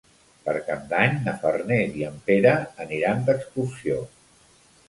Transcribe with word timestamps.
Per 0.45 0.53
Cap 0.69 0.87
d'Any 0.93 1.19
na 1.27 1.35
Farners 1.43 1.99
i 2.01 2.07
en 2.09 2.17
Pere 2.31 2.57
aniran 2.87 3.25
d'excursió. 3.29 4.01